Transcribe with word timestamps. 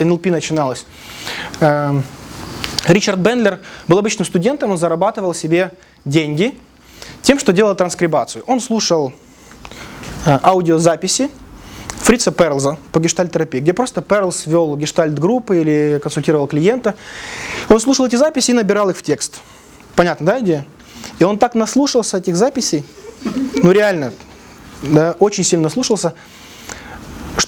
НЛП 0.00 0.26
начиналось. 0.26 0.86
Эм, 1.60 2.02
Ричард 2.86 3.18
Бендлер 3.18 3.60
был 3.88 3.98
обычным 3.98 4.26
студентом, 4.26 4.70
он 4.70 4.78
зарабатывал 4.78 5.34
себе 5.34 5.72
деньги 6.04 6.58
тем, 7.22 7.38
что 7.38 7.52
делал 7.52 7.74
транскрибацию. 7.74 8.44
Он 8.46 8.60
слушал 8.60 9.12
э, 10.26 10.38
аудиозаписи 10.42 11.30
Фрица 11.98 12.32
Перлза 12.32 12.78
по 12.92 12.98
гештальтерапии, 12.98 13.60
где 13.60 13.72
просто 13.72 14.00
Перлз 14.02 14.46
вел 14.46 14.76
гештальт-группы 14.76 15.60
или 15.60 16.00
консультировал 16.02 16.46
клиента. 16.46 16.94
Он 17.68 17.78
слушал 17.78 18.06
эти 18.06 18.16
записи 18.16 18.50
и 18.50 18.54
набирал 18.54 18.90
их 18.90 18.96
в 18.96 19.02
текст. 19.02 19.40
Понятно, 19.94 20.26
да, 20.26 20.40
идея? 20.40 20.66
И 21.18 21.24
он 21.24 21.38
так 21.38 21.54
наслушался 21.54 22.18
этих 22.18 22.36
записей, 22.36 22.84
ну 23.62 23.70
реально, 23.70 24.12
да, 24.82 25.14
очень 25.18 25.44
сильно 25.44 25.64
наслушался, 25.64 26.14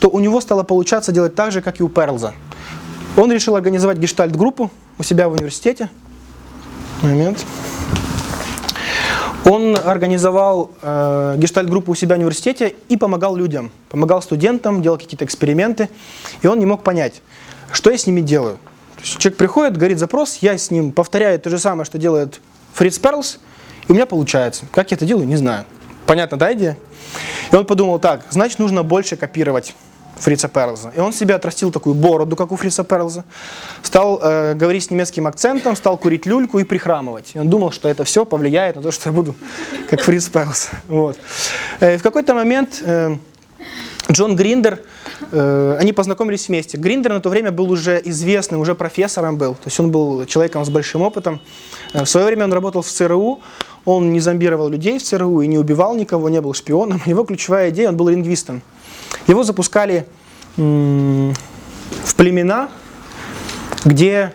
что 0.03 0.09
у 0.09 0.19
него 0.19 0.41
стало 0.41 0.65
получаться 0.65 1.13
делать 1.13 1.37
так 1.37 1.53
же, 1.53 1.63
как 1.63 1.79
и 1.79 1.85
у 1.85 1.89
Перлза. 1.89 2.35
Он 3.17 3.31
решил 3.31 3.55
организовать 3.55 3.99
гештальт-группу 3.99 4.69
у 4.99 5.03
себя 5.05 5.29
в 5.29 5.35
университете. 5.35 5.91
Момент. 7.03 7.47
Он 9.45 9.77
организовал 9.77 10.73
э, 10.83 11.37
гештальт-группу 11.39 11.93
у 11.93 11.95
себя 11.95 12.17
в 12.17 12.19
университете 12.19 12.75
и 12.89 12.97
помогал 12.97 13.37
людям, 13.37 13.71
помогал 13.91 14.23
студентам, 14.23 14.83
делал 14.83 14.99
какие-то 14.99 15.25
эксперименты. 15.25 15.89
И 16.43 16.49
он 16.49 16.59
не 16.59 16.67
мог 16.67 16.83
понять, 16.83 17.23
что 17.71 17.93
я 17.93 17.97
с 17.97 18.05
ними 18.05 18.23
делаю. 18.23 18.59
Человек 19.05 19.39
приходит, 19.39 19.77
говорит 19.77 20.01
запрос, 20.01 20.39
я 20.41 20.59
с 20.59 20.73
ним 20.73 20.91
повторяю 20.91 21.39
то 21.39 21.49
же 21.49 21.61
самое, 21.61 21.85
что 21.85 21.99
делает 21.99 22.41
Фриц 22.75 22.99
Перлс, 22.99 23.39
и 23.87 23.93
у 23.93 23.95
меня 23.95 24.07
получается. 24.07 24.65
Как 24.73 24.91
я 24.91 24.97
это 24.97 25.07
делаю, 25.07 25.29
не 25.29 25.37
знаю. 25.37 25.65
Понятно, 26.07 26.37
да, 26.37 26.53
идея? 26.55 26.77
И 27.53 27.55
он 27.55 27.65
подумал 27.67 28.01
так, 28.01 28.23
значит, 28.31 28.59
нужно 28.59 28.83
больше 28.83 29.15
копировать 29.15 29.77
Фрица 30.17 30.49
Перлза. 30.49 30.93
И 30.97 31.01
он 31.01 31.13
себе 31.13 31.35
отрастил 31.35 31.73
такую 31.73 31.95
бороду, 31.95 32.37
как 32.37 32.53
у 32.53 32.57
Фрица 32.57 32.85
Перлза, 32.85 33.25
стал 33.83 34.21
э, 34.23 34.55
говорить 34.55 34.85
с 34.85 34.91
немецким 34.91 35.27
акцентом, 35.27 35.77
стал 35.77 35.97
курить 35.97 36.27
люльку 36.27 36.59
и 36.59 36.65
прихрамывать. 36.65 37.33
И 37.35 37.39
он 37.39 37.49
думал, 37.49 37.73
что 37.73 37.89
это 37.89 38.05
все 38.05 38.25
повлияет 38.25 38.77
на 38.77 38.83
то, 38.83 38.91
что 38.91 39.09
я 39.09 39.13
буду 39.13 39.35
как 39.91 40.01
Фриц 40.01 40.29
Перлз. 40.29 40.71
Вот. 40.89 41.19
Э, 41.81 41.99
в 41.99 42.03
какой-то 42.03 42.35
момент 42.35 42.83
э, 42.85 43.17
Джон 44.11 44.37
Гриндер, 44.37 44.81
э, 45.31 45.77
они 45.81 45.93
познакомились 45.93 46.49
вместе. 46.49 46.77
Гриндер 46.77 47.13
на 47.13 47.21
то 47.21 47.31
время 47.31 47.51
был 47.51 47.71
уже 47.71 48.01
известным, 48.05 48.61
уже 48.61 48.75
профессором 48.75 49.39
был, 49.39 49.55
то 49.55 49.67
есть 49.67 49.81
он 49.81 49.91
был 49.91 50.27
человеком 50.27 50.65
с 50.65 50.71
большим 50.71 51.03
опытом. 51.03 51.41
Э, 51.93 52.05
в 52.05 52.09
свое 52.09 52.27
время 52.27 52.45
он 52.45 52.53
работал 52.53 52.83
в 52.83 52.89
ЦРУ, 52.89 53.41
он 53.85 54.13
не 54.13 54.21
зомбировал 54.21 54.69
людей 54.69 54.99
в 54.99 55.03
ЦРУ 55.03 55.41
и 55.41 55.47
не 55.47 55.59
убивал 55.59 55.95
никого, 55.95 56.29
не 56.29 56.41
был 56.41 56.53
шпионом. 56.55 57.01
Его 57.07 57.25
ключевая 57.25 57.71
идея, 57.71 57.89
он 57.89 57.97
был 57.97 58.09
лингвистом. 58.09 58.63
Его 59.27 59.45
запускали 59.45 60.07
в 60.57 62.15
племена, 62.17 62.69
где 63.85 64.33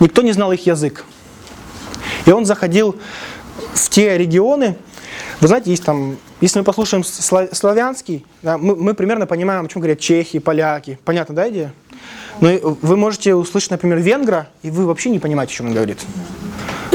никто 0.00 0.22
не 0.22 0.32
знал 0.32 0.52
их 0.52 0.66
язык. 0.66 1.04
И 2.26 2.30
он 2.30 2.44
заходил 2.44 2.96
в 3.74 3.90
те 3.90 4.16
регионы, 4.18 4.76
вы 5.40 5.48
знаете, 5.48 5.70
есть 5.70 5.84
там, 5.84 6.16
если 6.40 6.58
мы 6.58 6.64
послушаем 6.64 7.04
славянский, 7.04 8.24
да, 8.42 8.58
мы, 8.58 8.74
мы 8.74 8.94
примерно 8.94 9.26
понимаем, 9.26 9.64
о 9.64 9.68
чем 9.68 9.80
говорят 9.80 10.00
чехи, 10.00 10.38
поляки. 10.38 10.98
Понятно, 11.04 11.34
да, 11.34 11.48
идея? 11.50 11.72
Но 12.40 12.50
вы 12.82 12.96
можете 12.96 13.34
услышать, 13.34 13.70
например, 13.70 13.98
венгра, 13.98 14.48
и 14.62 14.70
вы 14.70 14.86
вообще 14.86 15.10
не 15.10 15.18
понимаете, 15.18 15.52
о 15.52 15.56
чем 15.56 15.66
он 15.66 15.74
говорит. 15.74 15.98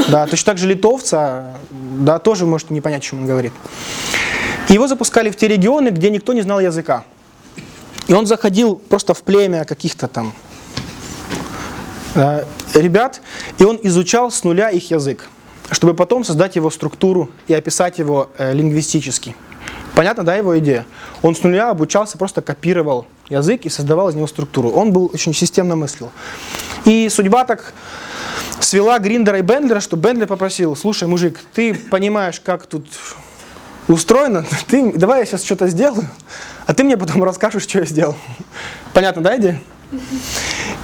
Да, 0.08 0.26
точно 0.26 0.52
так 0.52 0.58
же 0.58 0.66
литовца, 0.66 1.56
да, 1.70 2.18
тоже 2.18 2.46
можете 2.46 2.74
не 2.74 2.80
понять, 2.80 3.02
о 3.02 3.04
чем 3.04 3.20
он 3.20 3.26
говорит. 3.26 3.52
Его 4.68 4.86
запускали 4.86 5.30
в 5.30 5.36
те 5.36 5.48
регионы, 5.48 5.88
где 5.88 6.10
никто 6.10 6.32
не 6.32 6.42
знал 6.42 6.60
языка. 6.60 7.04
И 8.08 8.14
он 8.14 8.26
заходил 8.26 8.76
просто 8.76 9.14
в 9.14 9.22
племя 9.22 9.64
каких-то 9.64 10.08
там 10.08 10.32
э, 12.14 12.44
ребят, 12.74 13.20
и 13.58 13.64
он 13.64 13.78
изучал 13.82 14.30
с 14.30 14.44
нуля 14.44 14.70
их 14.70 14.90
язык, 14.90 15.28
чтобы 15.70 15.94
потом 15.94 16.24
создать 16.24 16.56
его 16.56 16.70
структуру 16.70 17.30
и 17.46 17.54
описать 17.54 17.98
его 17.98 18.30
э, 18.38 18.52
лингвистически. 18.52 19.36
Понятно, 19.94 20.24
да, 20.24 20.34
его 20.36 20.58
идея? 20.58 20.86
Он 21.20 21.34
с 21.34 21.42
нуля 21.42 21.70
обучался, 21.70 22.16
просто 22.16 22.40
копировал 22.40 23.06
язык 23.28 23.66
и 23.66 23.68
создавал 23.68 24.08
из 24.08 24.14
него 24.14 24.26
структуру. 24.26 24.70
Он 24.70 24.92
был 24.92 25.10
очень 25.12 25.34
системно 25.34 25.76
мыслил. 25.76 26.10
И 26.84 27.08
судьба 27.08 27.44
так 27.44 27.74
свела 28.60 28.98
Гриндера 28.98 29.38
и 29.38 29.42
Бендлера, 29.42 29.80
что 29.80 29.96
Бендлер 29.96 30.26
попросил, 30.26 30.74
слушай, 30.76 31.06
мужик, 31.06 31.40
ты 31.52 31.74
понимаешь, 31.74 32.40
как 32.40 32.66
тут 32.66 32.86
устроено, 33.92 34.44
ты, 34.68 34.92
давай 34.92 35.20
я 35.20 35.26
сейчас 35.26 35.44
что-то 35.44 35.68
сделаю, 35.68 36.08
а 36.66 36.74
ты 36.74 36.84
мне 36.84 36.96
потом 36.96 37.22
расскажешь, 37.24 37.62
что 37.64 37.78
я 37.80 37.84
сделал. 37.84 38.16
Понятно, 38.92 39.22
да, 39.22 39.36
идея? 39.36 39.60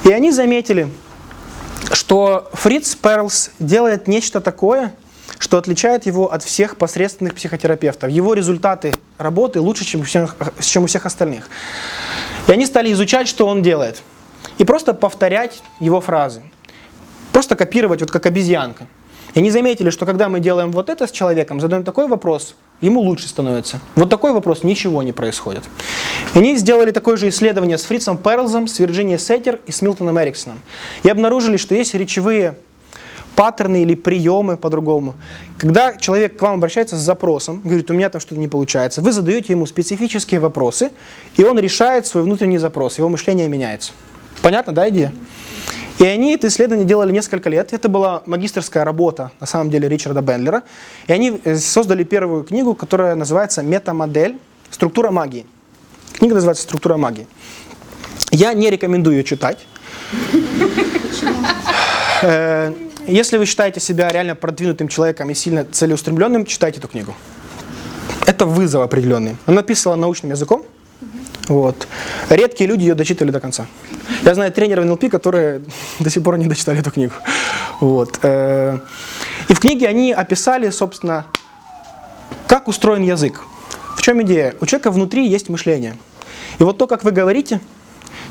И 0.04 0.12
они 0.12 0.32
заметили, 0.32 0.88
что 1.92 2.50
Фриц 2.52 2.94
Перлс 2.94 3.50
делает 3.58 4.06
нечто 4.06 4.40
такое, 4.40 4.94
что 5.38 5.56
отличает 5.56 6.06
его 6.06 6.32
от 6.32 6.42
всех 6.42 6.76
посредственных 6.76 7.34
психотерапевтов. 7.34 8.10
Его 8.10 8.34
результаты 8.34 8.92
работы 9.18 9.60
лучше, 9.60 9.84
чем 9.84 10.00
у 10.00 10.04
всех, 10.04 10.36
чем 10.60 10.84
у 10.84 10.86
всех 10.86 11.06
остальных. 11.06 11.48
И 12.46 12.52
они 12.52 12.66
стали 12.66 12.92
изучать, 12.92 13.28
что 13.28 13.46
он 13.46 13.62
делает. 13.62 14.02
И 14.58 14.64
просто 14.64 14.94
повторять 14.94 15.62
его 15.80 16.00
фразы. 16.00 16.42
Просто 17.32 17.54
копировать, 17.56 18.00
вот 18.00 18.10
как 18.10 18.26
обезьянка. 18.26 18.86
И 19.34 19.38
они 19.38 19.50
заметили, 19.50 19.90
что 19.90 20.06
когда 20.06 20.28
мы 20.28 20.40
делаем 20.40 20.72
вот 20.72 20.88
это 20.88 21.06
с 21.06 21.10
человеком, 21.10 21.60
задаем 21.60 21.84
такой 21.84 22.08
вопрос, 22.08 22.56
ему 22.80 23.00
лучше 23.00 23.28
становится. 23.28 23.80
Вот 23.96 24.10
такой 24.10 24.32
вопрос, 24.32 24.62
ничего 24.62 25.02
не 25.02 25.12
происходит. 25.12 25.64
Они 26.34 26.56
сделали 26.56 26.90
такое 26.90 27.16
же 27.16 27.28
исследование 27.28 27.78
с 27.78 27.84
Фрицем 27.84 28.16
Перлзом, 28.16 28.68
с 28.68 28.78
Вирджинией 28.78 29.18
Сеттер 29.18 29.60
и 29.66 29.72
с 29.72 29.82
Милтоном 29.82 30.18
Эриксоном. 30.20 30.60
И 31.02 31.08
обнаружили, 31.08 31.56
что 31.56 31.74
есть 31.74 31.94
речевые 31.94 32.56
паттерны 33.34 33.82
или 33.82 33.94
приемы 33.94 34.56
по-другому. 34.56 35.14
Когда 35.58 35.96
человек 35.96 36.36
к 36.36 36.42
вам 36.42 36.54
обращается 36.54 36.96
с 36.96 37.00
запросом, 37.00 37.60
говорит, 37.62 37.88
у 37.88 37.94
меня 37.94 38.10
там 38.10 38.20
что-то 38.20 38.40
не 38.40 38.48
получается, 38.48 39.00
вы 39.00 39.12
задаете 39.12 39.52
ему 39.52 39.64
специфические 39.64 40.40
вопросы, 40.40 40.90
и 41.36 41.44
он 41.44 41.56
решает 41.58 42.04
свой 42.06 42.24
внутренний 42.24 42.58
запрос, 42.58 42.98
его 42.98 43.08
мышление 43.08 43.46
меняется. 43.46 43.92
Понятно, 44.42 44.72
да, 44.72 44.88
идея? 44.88 45.12
И 45.98 46.04
они 46.04 46.34
это 46.34 46.46
исследование 46.46 46.86
делали 46.86 47.12
несколько 47.12 47.50
лет. 47.50 47.72
Это 47.72 47.88
была 47.88 48.22
магистрская 48.26 48.84
работа, 48.84 49.32
на 49.40 49.46
самом 49.46 49.70
деле, 49.70 49.88
Ричарда 49.88 50.22
Бендлера. 50.22 50.62
И 51.08 51.12
они 51.12 51.40
э, 51.44 51.56
создали 51.56 52.04
первую 52.04 52.44
книгу, 52.44 52.74
которая 52.74 53.16
называется 53.16 53.62
«Метамодель. 53.62 54.38
Структура 54.70 55.10
магии». 55.10 55.46
Книга 56.18 56.34
называется 56.34 56.62
«Структура 56.62 56.96
магии». 56.96 57.26
Я 58.30 58.52
не 58.52 58.70
рекомендую 58.70 59.16
ее 59.16 59.24
читать. 59.24 59.66
Э, 62.22 62.72
если 63.06 63.38
вы 63.38 63.46
считаете 63.46 63.80
себя 63.80 64.08
реально 64.08 64.34
продвинутым 64.34 64.88
человеком 64.88 65.30
и 65.30 65.34
сильно 65.34 65.64
целеустремленным, 65.64 66.46
читайте 66.46 66.78
эту 66.78 66.88
книгу. 66.88 67.14
Это 68.26 68.44
вызов 68.44 68.82
определенный. 68.82 69.36
Она 69.46 69.56
написана 69.56 69.96
научным 69.96 70.32
языком. 70.32 70.64
Вот. 71.48 71.88
Редкие 72.28 72.68
люди 72.68 72.82
ее 72.82 72.94
дочитали 72.94 73.30
до 73.30 73.40
конца. 73.40 73.66
Я 74.22 74.34
знаю 74.34 74.52
тренеров 74.52 74.84
НЛП, 74.84 75.10
которые 75.10 75.62
до 75.98 76.10
сих 76.10 76.22
пор 76.22 76.38
не 76.38 76.46
дочитали 76.46 76.80
эту 76.80 76.90
книгу. 76.90 77.14
Вот. 77.80 78.18
Э, 78.22 78.78
и 79.48 79.54
в 79.54 79.60
книге 79.60 79.88
они 79.88 80.12
описали, 80.12 80.70
собственно, 80.70 81.26
как 82.46 82.68
устроен 82.68 83.02
язык. 83.02 83.42
В 83.96 84.02
чем 84.02 84.22
идея? 84.22 84.54
У 84.60 84.66
человека 84.66 84.90
внутри 84.90 85.26
есть 85.26 85.48
мышление. 85.48 85.96
И 86.58 86.62
вот 86.62 86.78
то, 86.78 86.86
как 86.86 87.04
вы 87.04 87.12
говорите, 87.12 87.60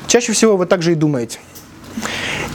чаще 0.06 0.32
всего 0.32 0.56
вы 0.56 0.66
также 0.66 0.92
и 0.92 0.94
думаете. 0.94 1.40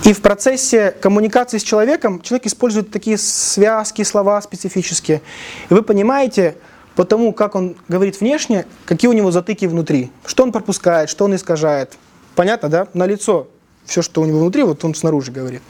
И 0.06 0.14
в 0.14 0.22
процессе 0.22 0.92
коммуникации 0.92 1.58
с 1.58 1.64
человеком 1.64 2.22
человек 2.22 2.48
использует 2.48 2.92
такие 2.92 3.18
связки, 3.18 4.04
слова 4.04 4.42
специфические. 4.42 5.22
И 5.70 5.74
вы 5.74 5.82
понимаете, 5.82 6.56
по 6.96 7.06
тому, 7.06 7.34
как 7.34 7.56
он 7.56 7.76
говорит 7.88 8.20
внешне, 8.20 8.66
какие 8.86 9.10
у 9.10 9.14
него 9.14 9.32
затыки 9.32 9.66
внутри, 9.66 10.12
что 10.26 10.44
он 10.44 10.52
пропускает, 10.52 11.10
что 11.10 11.26
он 11.26 11.36
искажает. 11.36 11.98
Понятно, 12.36 12.70
да? 12.70 12.88
На 12.94 13.06
лицо 13.06 13.48
все, 13.86 14.02
что 14.02 14.22
у 14.22 14.26
него 14.26 14.40
внутри, 14.40 14.64
вот 14.64 14.84
он 14.86 14.96
снаружи 14.96 15.32
говорит. 15.32 15.62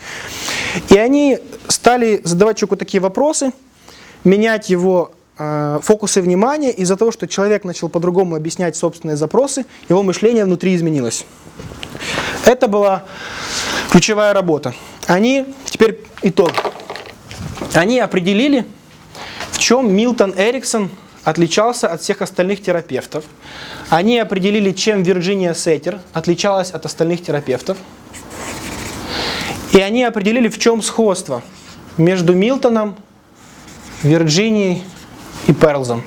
И 0.89 0.97
они 0.97 1.39
стали 1.68 2.21
задавать 2.24 2.57
человеку 2.57 2.77
такие 2.77 3.01
вопросы, 3.01 3.51
менять 4.24 4.69
его 4.69 5.13
э, 5.38 5.80
фокусы 5.81 6.21
внимания, 6.21 6.71
из-за 6.71 6.95
того, 6.95 7.12
что 7.12 7.27
человек 7.27 7.63
начал 7.63 7.89
по-другому 7.89 8.36
объяснять 8.36 8.75
собственные 8.75 9.18
запросы, 9.18 9.65
его 9.89 10.03
мышление 10.03 10.45
внутри 10.45 10.75
изменилось. 10.75 11.25
Это 12.45 12.68
была 12.68 13.06
ключевая 13.92 14.33
работа. 14.33 14.74
Они, 15.07 15.45
теперь 15.65 16.01
итог, 16.21 16.51
они 17.74 18.00
определили, 18.00 18.65
в 19.51 19.59
чем 19.59 19.94
Милтон 19.94 20.33
Эриксон 20.38 20.89
отличался 21.23 21.87
от 21.87 22.01
всех 22.01 22.21
остальных 22.21 22.61
терапевтов. 22.61 23.25
Они 23.89 24.19
определили, 24.19 24.71
чем 24.71 25.03
Вирджиния 25.03 25.53
Сеттер 25.53 25.99
отличалась 26.13 26.71
от 26.71 26.85
остальных 26.85 27.23
терапевтов. 27.23 27.77
И 29.71 29.79
они 29.79 30.03
определили, 30.03 30.49
в 30.49 30.59
чем 30.59 30.81
сходство 30.81 31.41
между 31.97 32.33
Милтоном, 32.33 32.95
Вирджинией 34.03 34.83
и 35.47 35.53
Перлзом. 35.53 36.03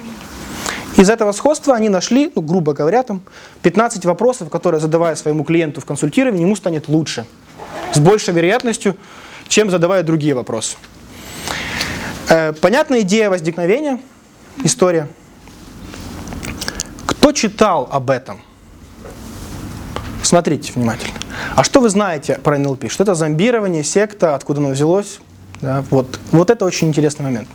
Из 0.96 1.10
этого 1.10 1.32
сходства 1.32 1.74
они 1.74 1.88
нашли, 1.88 2.32
ну, 2.34 2.42
грубо 2.42 2.72
говоря, 2.72 3.02
там 3.02 3.22
15 3.62 4.04
вопросов, 4.06 4.48
которые, 4.48 4.80
задавая 4.80 5.14
своему 5.14 5.44
клиенту 5.44 5.80
в 5.80 5.84
консультировании, 5.84 6.42
ему 6.42 6.56
станет 6.56 6.88
лучше. 6.88 7.26
С 7.92 7.98
большей 7.98 8.32
вероятностью, 8.32 8.96
чем 9.48 9.70
задавая 9.70 10.02
другие 10.02 10.34
вопросы. 10.34 10.76
Э, 12.28 12.52
понятная 12.52 13.00
идея 13.00 13.30
возникновения, 13.30 14.00
история. 14.64 15.08
Кто 17.06 17.32
читал 17.32 17.88
об 17.90 18.10
этом? 18.10 18.40
Смотрите 20.22 20.72
внимательно. 20.74 21.14
А 21.54 21.62
что 21.62 21.80
вы 21.80 21.88
знаете 21.88 22.38
про 22.42 22.58
НЛП? 22.58 22.90
Что 22.90 23.04
это 23.04 23.14
зомбирование, 23.14 23.84
секта, 23.84 24.34
откуда 24.34 24.60
оно 24.60 24.70
взялось? 24.70 25.20
Да, 25.60 25.84
вот. 25.90 26.18
вот 26.32 26.50
это 26.50 26.64
очень 26.64 26.88
интересный 26.88 27.24
момент. 27.24 27.48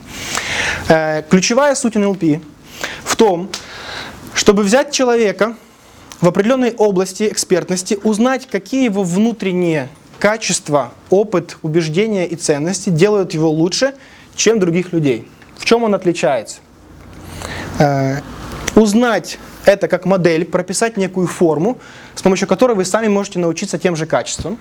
Э, 0.88 1.22
ключевая 1.28 1.74
суть 1.74 1.94
НЛП 1.94 2.42
в 3.04 3.16
том, 3.16 3.48
чтобы 4.34 4.62
взять 4.62 4.90
человека 4.90 5.56
в 6.20 6.28
определенной 6.28 6.72
области 6.72 7.24
экспертности, 7.24 7.98
узнать, 8.02 8.48
какие 8.50 8.84
его 8.84 9.02
внутренние 9.02 9.88
качества, 10.18 10.92
опыт, 11.10 11.58
убеждения 11.62 12.26
и 12.26 12.36
ценности 12.36 12.90
делают 12.90 13.34
его 13.34 13.50
лучше, 13.50 13.94
чем 14.36 14.60
других 14.60 14.92
людей. 14.92 15.28
В 15.58 15.64
чем 15.64 15.82
он 15.82 15.94
отличается? 15.94 16.58
Э, 17.82 18.20
узнать 18.76 19.38
это 19.64 19.88
как 19.88 20.04
модель, 20.06 20.44
прописать 20.44 20.96
некую 20.96 21.26
форму, 21.26 21.78
с 22.14 22.22
помощью 22.22 22.46
которой 22.46 22.76
вы 22.76 22.84
сами 22.84 23.08
можете 23.08 23.40
научиться 23.40 23.76
тем 23.76 23.96
же 23.96 24.06
качествам. 24.06 24.56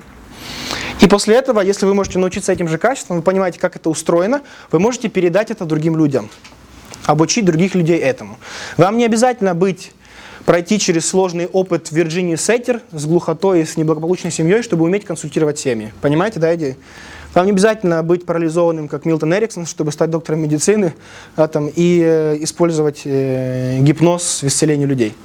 И 1.02 1.08
после 1.08 1.36
этого, 1.36 1.62
если 1.62 1.86
вы 1.86 1.94
можете 1.94 2.18
научиться 2.18 2.52
этим 2.52 2.68
же 2.68 2.80
качествам, 2.80 3.18
вы 3.18 3.24
понимаете, 3.24 3.60
как 3.60 3.76
это 3.76 3.92
устроено, 3.92 4.42
вы 4.72 4.80
можете 4.80 5.08
передать 5.08 5.52
это 5.52 5.66
другим 5.66 5.98
людям, 5.98 6.30
обучить 7.06 7.46
других 7.46 7.76
людей 7.76 8.00
этому. 8.00 8.40
Вам 8.78 8.98
не 8.98 9.06
обязательно 9.06 9.54
быть 9.54 9.92
пройти 10.46 10.80
через 10.80 11.08
сложный 11.08 11.46
опыт 11.46 11.92
Вирджинии 11.92 12.36
Сеттер 12.36 12.82
с 12.92 13.06
глухотой 13.06 13.62
и 13.62 13.66
с 13.66 13.78
неблагополучной 13.78 14.32
семьей, 14.32 14.64
чтобы 14.64 14.86
уметь 14.86 15.06
консультировать 15.06 15.60
семьи. 15.60 15.94
Понимаете, 16.02 16.40
да, 16.40 16.56
идея? 16.56 16.76
Вам 17.34 17.46
не 17.46 17.52
обязательно 17.52 18.04
быть 18.04 18.26
парализованным, 18.26 18.90
как 18.90 19.06
Милтон 19.06 19.34
Эриксон, 19.34 19.66
чтобы 19.66 19.92
стать 19.94 20.10
доктором 20.10 20.42
медицины 20.42 20.94
а, 21.38 21.48
там, 21.48 21.70
и 21.74 22.02
э, 22.04 22.38
использовать 22.42 23.04
э, 23.06 23.80
гипноз 23.80 24.42
в 24.42 24.48
исцелении 24.48 24.86
людей. 24.86 25.16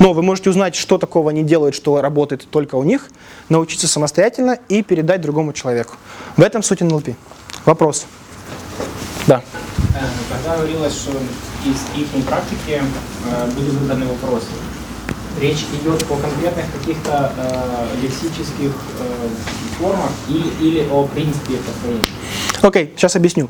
Но 0.00 0.12
вы 0.12 0.22
можете 0.22 0.50
узнать, 0.50 0.74
что 0.74 0.98
такого 0.98 1.30
они 1.30 1.44
делают, 1.44 1.76
что 1.76 2.00
работает 2.00 2.46
только 2.50 2.74
у 2.74 2.82
них, 2.82 3.08
научиться 3.48 3.86
самостоятельно 3.86 4.58
и 4.68 4.82
передать 4.82 5.20
другому 5.20 5.52
человеку. 5.52 5.94
В 6.36 6.42
этом 6.42 6.62
суть 6.62 6.80
НЛП. 6.80 7.10
Вопрос? 7.64 8.06
Да. 9.28 9.40
Э, 9.94 10.04
когда 10.32 10.56
говорилось, 10.56 10.94
что 10.94 11.12
из 11.64 12.00
их 12.00 12.26
практики 12.26 12.80
э, 12.80 13.50
были 13.54 13.70
выбраны 13.70 14.06
вопросы, 14.06 14.46
речь 15.40 15.64
идет 15.80 16.02
о 16.02 16.16
конкретных 16.16 16.66
каких-то 16.72 17.32
э, 17.36 18.02
лексических 18.02 18.72
э, 19.00 19.28
формах 19.78 20.10
или, 20.28 20.68
или 20.68 20.88
о 20.90 21.06
принципе 21.06 21.56
построения? 21.56 22.04
Окей, 22.62 22.84
okay, 22.84 22.90
сейчас 22.96 23.16
объясню. 23.16 23.48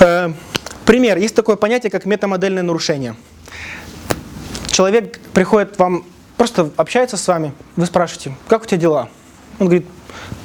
Э, 0.00 0.32
пример. 0.84 1.18
Есть 1.18 1.34
такое 1.34 1.56
понятие, 1.56 1.90
как 1.90 2.04
метамодельное 2.04 2.62
нарушение. 2.62 3.16
Человек 4.68 5.20
приходит 5.32 5.78
вам, 5.78 6.04
просто 6.36 6.70
общается 6.76 7.16
с 7.16 7.26
вами, 7.28 7.52
вы 7.76 7.86
спрашиваете, 7.86 8.36
как 8.48 8.62
у 8.62 8.66
тебя 8.66 8.78
дела? 8.78 9.08
Он 9.58 9.66
говорит, 9.66 9.86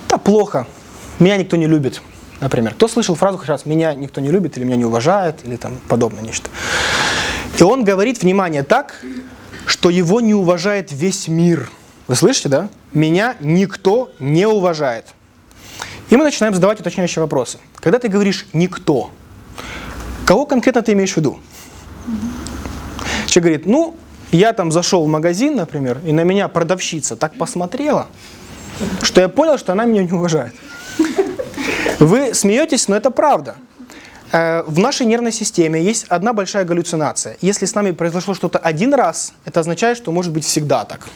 да 0.08 0.18
плохо, 0.18 0.68
меня 1.20 1.38
никто 1.38 1.58
не 1.58 1.66
любит, 1.66 2.02
например. 2.40 2.74
Кто 2.74 2.88
слышал 2.88 3.16
фразу 3.16 3.38
хоть 3.38 3.48
раз, 3.50 3.66
меня 3.66 3.94
никто 3.94 4.22
не 4.22 4.30
любит 4.30 4.58
или 4.58 4.66
меня 4.66 4.76
не 4.76 4.86
уважает, 4.86 5.46
или 5.46 5.56
там 5.56 5.78
подобное 5.88 6.22
нечто. 6.22 6.50
И 7.58 7.64
он 7.64 7.84
говорит, 7.84 8.22
внимание, 8.22 8.64
так, 8.64 9.02
что 9.66 9.90
его 9.90 10.22
не 10.22 10.34
уважает 10.34 10.92
весь 10.92 11.28
мир. 11.28 11.70
Вы 12.08 12.16
слышите, 12.16 12.50
да? 12.50 12.70
Меня 12.94 13.36
никто 13.40 14.12
не 14.20 14.48
уважает. 14.48 15.06
И 16.10 16.18
мы 16.18 16.24
начинаем 16.24 16.54
задавать 16.54 16.80
уточняющие 16.80 17.22
вопросы. 17.22 17.60
Когда 17.76 18.00
ты 18.00 18.08
говоришь 18.08 18.48
«никто», 18.54 19.12
кого 20.26 20.46
конкретно 20.46 20.82
ты 20.82 20.94
имеешь 20.94 21.14
в 21.14 21.18
виду? 21.18 21.40
Человек 23.28 23.44
говорит, 23.44 23.66
ну, 23.68 23.96
я 24.32 24.54
там 24.54 24.72
зашел 24.72 25.06
в 25.06 25.08
магазин, 25.08 25.56
например, 25.56 26.00
и 26.04 26.12
на 26.12 26.24
меня 26.24 26.48
продавщица 26.48 27.16
так 27.16 27.36
посмотрела, 27.36 28.08
что 29.02 29.22
я 29.22 29.30
понял, 29.30 29.58
что 29.58 29.74
она 29.74 29.86
меня 29.86 30.04
не 30.04 30.12
уважает. 30.12 30.54
Вы 32.00 32.34
смеетесь, 32.34 32.88
но 32.88 32.96
это 32.96 33.12
правда. 33.12 33.56
Э, 34.32 34.64
в 34.68 34.78
нашей 34.80 35.06
нервной 35.06 35.32
системе 35.32 35.82
есть 35.82 36.06
одна 36.10 36.34
большая 36.34 36.66
галлюцинация. 36.66 37.38
Если 37.42 37.66
с 37.66 37.74
нами 37.74 37.92
произошло 37.92 38.34
что-то 38.34 38.60
один 38.60 38.94
раз, 38.94 39.34
это 39.46 39.60
означает, 39.60 39.98
что 39.98 40.12
может 40.12 40.32
быть 40.32 40.46
всегда 40.46 40.86
так. 40.86 41.08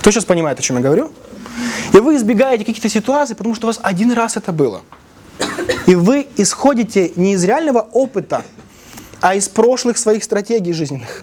Кто 0.00 0.10
сейчас 0.10 0.24
понимает, 0.24 0.58
о 0.58 0.62
чем 0.62 0.76
я 0.76 0.82
говорю? 0.82 1.12
И 1.92 1.98
вы 1.98 2.16
избегаете 2.16 2.64
каких-то 2.64 2.88
ситуаций, 2.88 3.36
потому 3.36 3.54
что 3.54 3.66
у 3.66 3.68
вас 3.68 3.78
один 3.82 4.12
раз 4.12 4.36
это 4.36 4.52
было. 4.52 4.82
И 5.86 5.94
вы 5.94 6.26
исходите 6.36 7.12
не 7.16 7.34
из 7.34 7.44
реального 7.44 7.80
опыта, 7.80 8.42
а 9.20 9.34
из 9.34 9.48
прошлых 9.48 9.96
своих 9.96 10.24
стратегий 10.24 10.72
жизненных. 10.72 11.22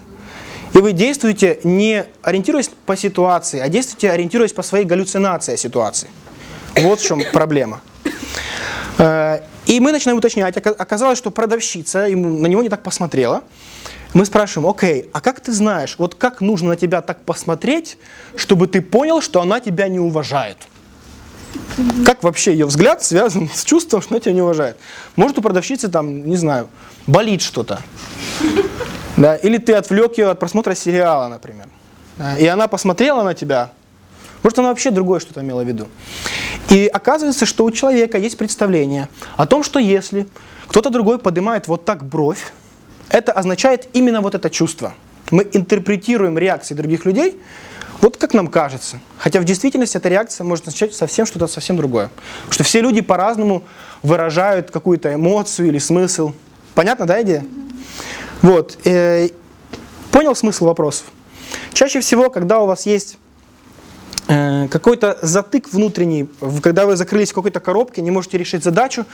И 0.72 0.78
вы 0.78 0.92
действуете 0.92 1.60
не 1.64 2.06
ориентируясь 2.22 2.70
по 2.86 2.96
ситуации, 2.96 3.60
а 3.60 3.68
действуете 3.68 4.10
ориентируясь 4.10 4.54
по 4.54 4.62
своей 4.62 4.86
галлюцинации 4.86 5.56
ситуации. 5.56 6.08
Вот 6.74 7.00
в 7.00 7.06
чем 7.06 7.22
проблема. 7.32 7.82
И 9.72 9.80
мы 9.80 9.90
начинаем 9.90 10.18
уточнять. 10.18 10.54
Оказалось, 10.58 11.16
что 11.16 11.30
продавщица 11.30 12.02
на 12.02 12.46
него 12.46 12.62
не 12.62 12.68
так 12.68 12.82
посмотрела. 12.82 13.42
Мы 14.12 14.26
спрашиваем, 14.26 14.68
окей, 14.68 15.08
а 15.14 15.22
как 15.22 15.40
ты 15.40 15.50
знаешь, 15.50 15.94
вот 15.96 16.14
как 16.14 16.42
нужно 16.42 16.68
на 16.68 16.76
тебя 16.76 17.00
так 17.00 17.22
посмотреть, 17.22 17.96
чтобы 18.36 18.66
ты 18.66 18.82
понял, 18.82 19.22
что 19.22 19.40
она 19.40 19.60
тебя 19.60 19.88
не 19.88 19.98
уважает? 19.98 20.58
Как 22.04 22.22
вообще 22.22 22.52
ее 22.52 22.66
взгляд 22.66 23.02
связан 23.02 23.48
с 23.48 23.64
чувством, 23.64 24.02
что 24.02 24.12
она 24.12 24.20
тебя 24.20 24.34
не 24.34 24.42
уважает? 24.42 24.76
Может, 25.16 25.38
у 25.38 25.40
продавщицы 25.40 25.88
там, 25.88 26.26
не 26.26 26.36
знаю, 26.36 26.68
болит 27.06 27.40
что-то. 27.40 27.80
Да? 29.16 29.36
Или 29.36 29.56
ты 29.56 29.72
отвлек 29.72 30.18
ее 30.18 30.28
от 30.28 30.38
просмотра 30.38 30.74
сериала, 30.74 31.28
например. 31.28 31.68
И 32.38 32.46
она 32.46 32.68
посмотрела 32.68 33.22
на 33.22 33.32
тебя. 33.32 33.70
Может, 34.42 34.58
она 34.58 34.68
вообще 34.68 34.90
другое 34.90 35.18
что-то 35.18 35.40
имела 35.40 35.64
в 35.64 35.66
виду. 35.66 35.88
И 36.70 36.86
оказывается, 36.86 37.46
что 37.46 37.64
у 37.64 37.70
человека 37.70 38.18
есть 38.18 38.38
представление 38.38 39.08
о 39.36 39.46
том, 39.46 39.62
что 39.62 39.78
если 39.78 40.26
кто-то 40.68 40.90
другой 40.90 41.18
поднимает 41.18 41.68
вот 41.68 41.84
так 41.84 42.04
бровь, 42.04 42.52
это 43.08 43.32
означает 43.32 43.88
именно 43.92 44.20
вот 44.20 44.34
это 44.34 44.48
чувство. 44.48 44.94
Мы 45.30 45.46
интерпретируем 45.52 46.38
реакции 46.38 46.74
других 46.74 47.04
людей 47.04 47.38
вот 48.02 48.16
как 48.16 48.34
нам 48.34 48.48
кажется. 48.48 48.98
Хотя 49.16 49.40
в 49.40 49.44
действительности 49.44 49.96
эта 49.96 50.08
реакция 50.08 50.44
может 50.44 50.66
означать 50.66 50.92
совсем 50.92 51.24
что-то 51.24 51.46
совсем 51.46 51.76
другое. 51.76 52.10
Потому 52.40 52.52
что 52.52 52.64
все 52.64 52.80
люди 52.80 53.00
по-разному 53.00 53.62
выражают 54.02 54.72
какую-то 54.72 55.14
эмоцию 55.14 55.68
или 55.68 55.78
смысл. 55.78 56.32
Понятно, 56.74 57.06
да, 57.06 57.22
идея? 57.22 57.46
Вот. 58.42 58.76
Э, 58.84 59.28
понял 60.10 60.34
смысл 60.34 60.64
вопросов? 60.64 61.06
Чаще 61.72 62.00
всего, 62.00 62.28
когда 62.28 62.58
у 62.58 62.66
вас 62.66 62.86
есть 62.86 63.18
какой-то 64.70 65.18
затык 65.22 65.72
внутренний, 65.72 66.28
когда 66.62 66.86
вы 66.86 66.96
закрылись 66.96 67.32
в 67.32 67.34
какой-то 67.34 67.60
коробке, 67.60 68.02
не 68.02 68.10
можете 68.10 68.38
решить 68.38 68.64
задачу, 68.64 69.04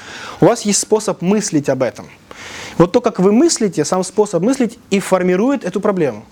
у 0.41 0.47
вас 0.47 0.63
есть 0.63 0.81
способ 0.81 1.23
мыслить 1.23 1.69
об 1.69 1.83
этом. 1.83 2.07
Вот 2.77 2.93
то, 2.93 3.01
как 3.01 3.19
вы 3.19 3.33
мыслите, 3.33 3.85
сам 3.85 4.05
способ 4.05 4.43
мыслить 4.43 4.79
и 4.91 5.01
формирует 5.01 5.65
эту 5.65 5.81
проблему. 5.81 6.25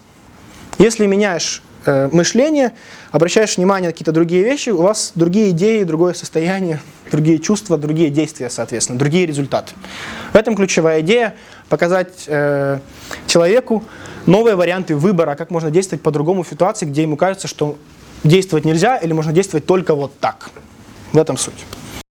Если 0.78 1.07
меняешь 1.07 1.62
э, 1.87 2.09
мышление, 2.12 2.73
обращаешь 3.11 3.57
внимание 3.57 3.88
на 3.88 3.93
какие-то 3.93 4.12
другие 4.12 4.45
вещи, 4.45 4.71
у 4.71 4.83
вас 4.83 5.12
другие 5.14 5.50
идеи, 5.50 5.83
другое 5.85 6.14
состояние, 6.14 6.81
другие 7.11 7.38
чувства, 7.38 7.78
другие 7.78 8.11
действия, 8.11 8.50
соответственно, 8.50 8.99
другие 8.99 9.26
результаты. 9.26 9.73
В 10.33 10.37
этом 10.37 10.55
ключевая 10.55 11.00
идея– 11.00 11.35
показать 11.69 12.25
э, 12.26 12.78
человеку 13.26 13.85
новые 14.26 14.57
варианты 14.57 14.95
выбора, 14.95 15.35
как 15.35 15.50
можно 15.50 15.71
действовать 15.71 16.02
по-другому 16.02 16.43
в 16.43 16.49
ситуации, 16.49 16.87
где 16.87 17.02
ему 17.02 17.16
кажется, 17.16 17.49
что 17.49 17.76
действовать 18.26 18.64
нельзя 18.64 18.97
или 18.97 19.12
можно 19.12 19.33
действовать 19.33 19.66
только 19.66 19.95
вот 19.95 20.18
так. 20.18 20.50
В 21.12 21.18
этом 21.18 21.37
суть. 21.37 21.54